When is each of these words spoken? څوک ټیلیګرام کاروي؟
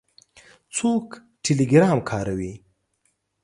څوک 0.75 1.05
ټیلیګرام 1.43 1.97
کاروي؟ 2.09 2.53